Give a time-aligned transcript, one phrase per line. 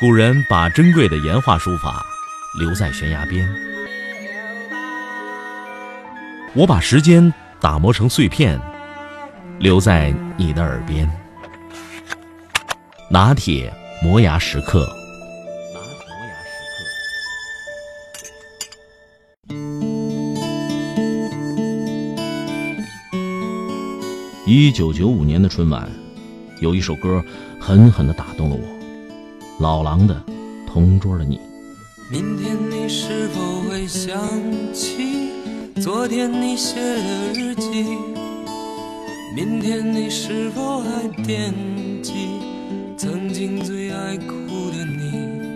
[0.00, 2.06] 古人把珍贵的岩画书法
[2.56, 3.52] 留在悬崖边，
[6.54, 8.60] 我把时间打磨成碎片，
[9.58, 11.10] 留在你的耳边。
[13.10, 14.88] 拿铁磨牙时刻。
[24.46, 25.90] 一九九五年的春晚，
[26.60, 27.20] 有一首歌
[27.60, 28.77] 狠狠地打动了我。
[29.60, 30.14] 老狼的
[30.72, 31.36] 《同桌的你》。
[32.10, 34.16] 明天你是否会想
[34.72, 35.32] 起
[35.80, 37.84] 昨天你写的日记？
[39.34, 41.52] 明天你是否还惦
[42.00, 42.12] 记
[42.96, 45.48] 曾经最爱哭的你？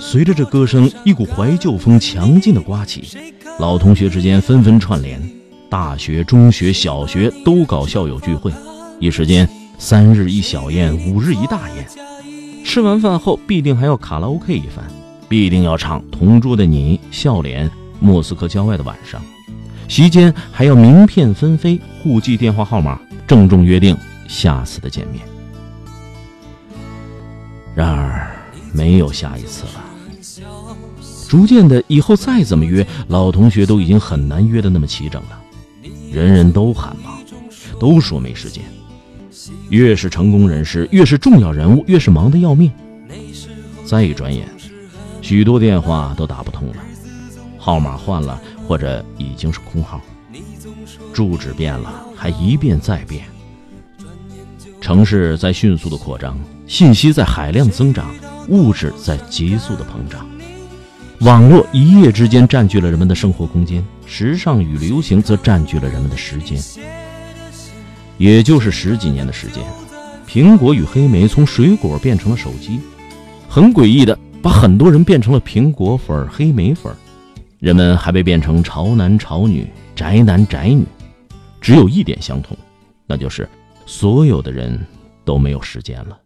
[0.00, 3.18] 随着这歌声，一股怀旧风强劲的刮起，
[3.58, 5.20] 老同学之间纷纷串联，
[5.68, 8.50] 大学、中学、小学都搞校友聚会，
[8.98, 9.46] 一时间。
[9.78, 11.86] 三日一小宴，五日一大宴。
[12.64, 14.84] 吃完饭后，必定还要卡拉 OK 一番，
[15.28, 17.68] 必定要唱《同桌的你》《笑脸》
[18.00, 19.20] 《莫斯科郊外的晚上》。
[19.88, 23.96] 席间还要名片纷飞，互记电话号码，郑重约定
[24.28, 25.22] 下次的见面。
[27.74, 28.30] 然而，
[28.72, 29.84] 没有下一次了。
[31.28, 35.40] 逐渐的，以后再怎么约，老同学都已经很难约的那么齐整了。
[36.12, 37.18] 人人都很忙，
[37.80, 38.62] 都说没时间。
[39.72, 42.70] 越是成功人士，越是重要人物，越是忙得要命。
[43.86, 44.46] 再一转眼，
[45.22, 46.74] 许多电话都打不通了，
[47.56, 49.98] 号码换了，或者已经是空号。
[51.14, 53.24] 住址变了，还一变再变。
[54.78, 58.14] 城市在迅速的扩张，信息在海量增长，
[58.48, 60.28] 物质在急速的膨胀。
[61.20, 66.60] 网络一夜之间占据了人们的生活空间，时尚与流行则占据了人们的时间。
[68.18, 69.64] 也就是十几年的时间，
[70.28, 72.80] 苹果与黑莓从水果变成了手机，
[73.48, 76.94] 很诡异的把很多人变成了苹果粉、黑莓粉，
[77.58, 80.84] 人们还被变成潮男潮女、宅男宅女，
[81.60, 82.56] 只有一点相同，
[83.06, 83.48] 那就是
[83.86, 84.78] 所有的人
[85.24, 86.18] 都没有时间了。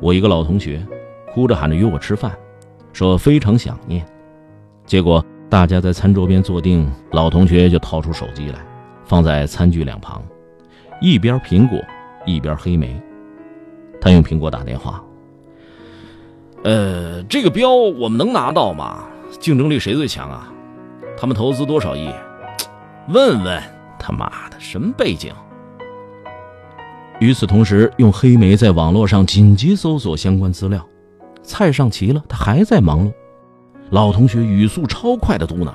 [0.00, 0.86] 我一个老同学，
[1.34, 2.30] 哭着喊着约我吃饭，
[2.92, 4.06] 说非常想念，
[4.86, 5.24] 结果。
[5.48, 8.58] 大家在餐桌边坐定，老同学就掏出手机来，
[9.04, 10.22] 放在餐具两旁，
[11.00, 11.78] 一边苹果，
[12.26, 13.00] 一边黑莓。
[14.00, 15.02] 他用苹果打电话
[16.64, 19.04] ：“呃，这个标我们能拿到吗？
[19.40, 20.52] 竞争力谁最强啊？
[21.16, 22.10] 他们投资多少亿？
[23.08, 23.62] 问问
[23.98, 25.32] 他妈的什么背景？”
[27.20, 30.84] 与此同时，用黑莓在网络上紧急搜索相关资料，
[31.42, 33.12] 菜上齐了，他还在忙碌。
[33.90, 35.72] 老同学语速超快的嘟囔：“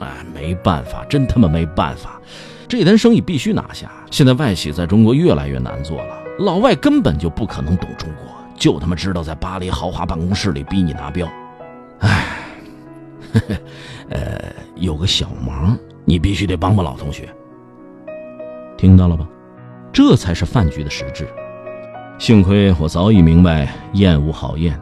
[0.00, 2.20] 哎，没办法，真他妈没办法，
[2.68, 3.90] 这单生意必须拿下。
[4.10, 11.28] 现在外企在中国越来越难做了，老外根本就不可能懂中国，就他妈知道在巴黎豪华办公室里逼你拿标。
[11.98, 12.26] 哎，
[14.10, 14.40] 呃，
[14.76, 17.28] 有个小忙，你必须得帮帮老同学。
[18.78, 19.26] 听到了吧？
[19.92, 21.28] 这才是饭局的实质。
[22.16, 24.78] 幸亏我早已明白，宴无好宴，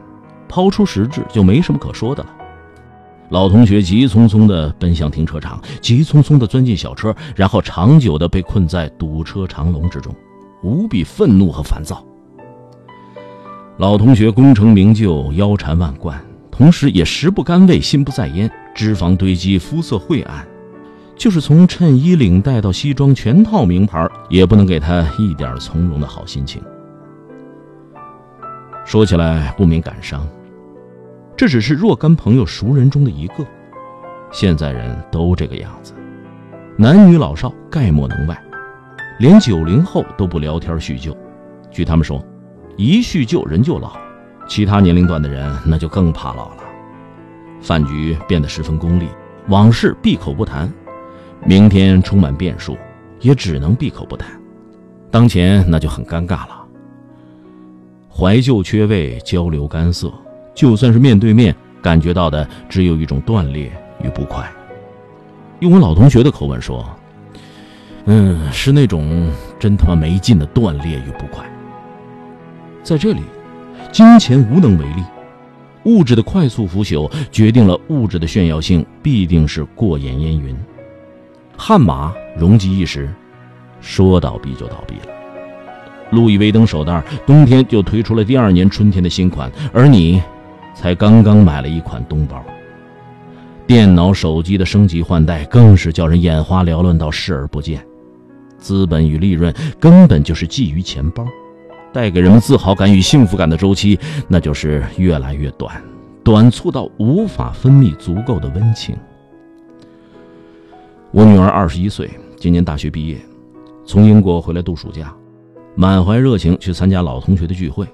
[0.49, 2.31] 抛出实质就没什么可说的了。”
[3.31, 10.15] 老同学急匆匆地奔向停车场，急匆匆地钻进小车，然后长久地被困在堵车长龙之中，
[10.63, 12.03] 无比愤怒和烦躁。
[13.77, 16.19] 老同学功成名就，腰缠万贯，
[16.51, 20.47] 同时也食不甘味，心不在焉，脂肪堆积，肤色晦暗，
[21.15, 26.63] 就是从衬衣、领带到西装，全套名牌，也不能给他一点从容的好心情。
[28.87, 30.27] 说起来不免感伤。
[31.39, 33.47] 这只是若干朋友熟人中的一个，
[34.33, 35.95] 现在人都这个样子，
[36.77, 38.37] 男女老少概莫能外，
[39.21, 41.17] 连九零后都不聊天叙旧。
[41.71, 42.21] 据他们说，
[42.77, 43.97] 一叙旧人就老，
[44.49, 46.65] 其他年龄段的人那就更怕老了。
[47.61, 49.07] 饭局变得十分功利，
[49.47, 50.69] 往事闭口不谈，
[51.45, 52.77] 明天充满变数，
[53.21, 54.29] 也只能闭口不谈。
[55.09, 56.67] 当前那就很尴尬了，
[58.11, 60.13] 怀旧缺位，交流干涩。
[60.59, 63.71] 就算是面对面，感觉到的只有一种断裂
[64.03, 64.45] 与不快。
[65.61, 66.85] 用我老同学的口吻说
[68.07, 71.49] ：“嗯，是那种真他妈没劲的断裂与不快。”
[72.83, 73.21] 在这里，
[73.93, 75.05] 金钱无能为力，
[75.85, 80.57] 物质的快速腐朽决定了物质的炫耀性必定是过眼烟云。
[81.57, 83.09] 悍马荣极一时，
[83.81, 85.15] 说倒闭就倒闭了。
[86.11, 90.21] 路易威登手袋冬天就推出了第二年春天的新款，而你。
[90.75, 92.43] 才刚刚买了一款冬包，
[93.67, 97.85] 电脑、手机的升级换代更是叫人眼花缭乱到视而不见。
[98.59, 101.25] 资本与利润根本就是觊觎钱包，
[101.93, 105.81] 带给人们自豪感与幸福感的周期，那就是越来越短，
[106.25, 108.97] 短促到无法分泌足够的温情。
[111.11, 113.17] 我女儿二十一岁，今年大学毕业，
[113.87, 115.15] 从英国回来度暑假，
[115.75, 117.87] 满怀热情去参加老同学的聚会，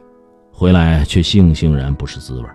[0.50, 2.46] 回来却悻悻然不是滋味。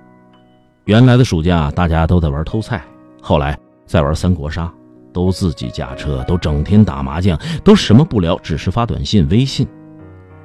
[0.89, 2.83] 原来的暑假大家都在玩偷菜，
[3.21, 3.55] 后来
[3.85, 4.67] 在玩三国杀。
[5.13, 9.67] 都自己驾车，都整天打麻将，都什么不聊，只是发短信、微信。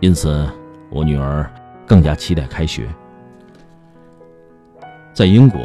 [0.01, 0.47] 因此，
[0.91, 1.51] 我女儿
[1.87, 2.87] 更加期待开学。
[5.15, 5.59] 在英国，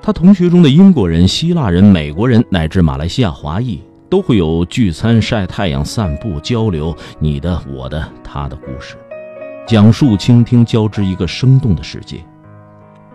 [0.00, 8.94] 她同学中的英国人、希腊人、美国人乃至马来西亚华裔，都会有聚餐、晒太阳、散步、交流，你的、我的、他的故事，
[9.66, 12.24] 讲述、倾听，交织一个生动的世界。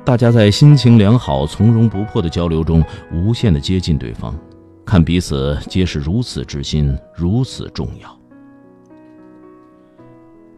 [0.10, 2.84] 大家在心情良好、从容不迫的交流中，
[3.14, 4.36] 无限的接近对方。
[4.84, 8.20] 看彼此皆是如此之心，如此重要。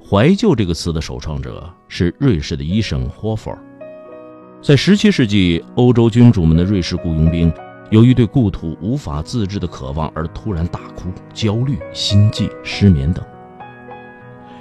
[0.02, 3.54] 怀旧这个词的首创者是瑞士的医生霍弗。
[4.62, 7.52] 在十七世纪，欧洲君主们的瑞士雇佣兵，
[7.90, 13.22] 由于对故土无法自制的渴望而突然大哭、焦虑、心悸、失眠等。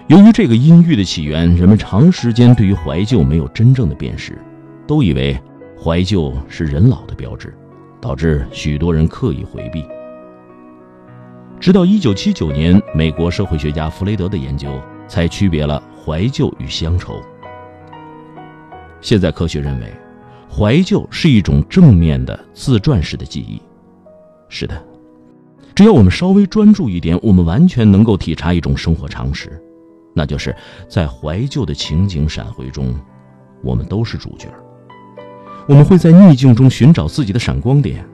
[0.08, 4.36] 由于这个阴郁的起源，人们长时间对于怀旧没有真正的辨识，
[4.90, 5.40] 都以为
[5.80, 7.56] 怀旧是人老的标志。
[8.00, 9.84] 导致许多人刻意回避。
[11.60, 17.20] 直到1979年，美国社会学家弗雷德的研究才区别了怀旧与乡愁。
[19.02, 19.92] 现在科学认为，
[20.50, 23.60] 怀旧是一种正面的自传式的记忆。
[24.48, 24.82] 是的，
[25.74, 29.62] 只要我们稍微专注一点，我们完全能够体察一种生活常识，
[30.14, 30.56] 那就是
[30.88, 32.98] 在怀旧的情景闪回中，
[33.62, 34.48] 我们都是主角。
[35.70, 38.04] 我们会在逆境中寻找自己的闪光点。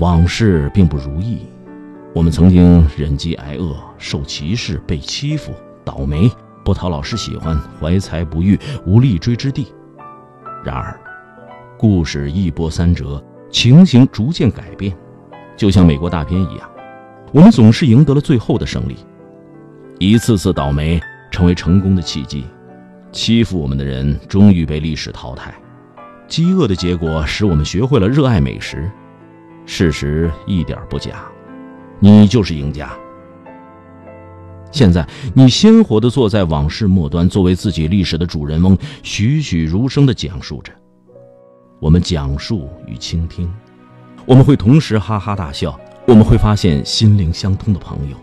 [0.00, 1.46] 往事并不如意，
[2.14, 5.50] 我们曾经忍饥挨饿、受歧视、被欺负、
[5.82, 6.30] 倒霉、
[6.62, 9.66] 不讨老师喜欢、怀才不遇、无立锥之地。
[10.62, 11.00] 然而，
[11.78, 14.94] 故事一波三折，情形逐渐改变，
[15.56, 16.70] 就像美国大片一样，
[17.32, 18.96] 我们总是赢得了最后的胜利。
[19.98, 22.44] 一次次倒霉成为成功的契机，
[23.10, 25.54] 欺负我们的人终于被历史淘汰。
[26.32, 28.90] 饥饿的结果使我们学会了热爱美食，
[29.66, 31.26] 事实一点不假，
[32.00, 32.90] 你就是赢家。
[34.70, 40.72] 现在你鲜活地坐在往事末端，作为自己历史的主人翁，栩栩如生地讲述着。
[41.78, 43.52] 我们讲述与倾听，
[44.24, 48.16] 我们会同时哈哈大笑，我们会发现心灵相通的朋友，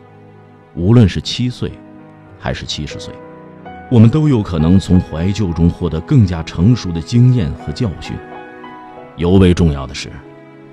[0.74, 1.72] 无论是七岁，
[2.40, 3.14] 还是七十岁。
[3.92, 8.16] 我们都有可能从怀旧中获得更加成熟的经验和教训。
[9.18, 10.10] 尤为重要的是，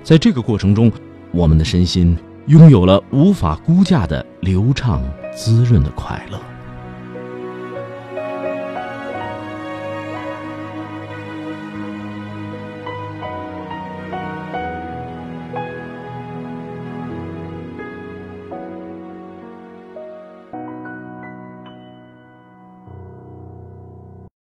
[0.03, 0.91] 在这个过程中，
[1.31, 2.15] 我们的身心
[2.45, 5.01] 拥有了无法估价的流畅、
[5.35, 6.39] 滋润的快乐。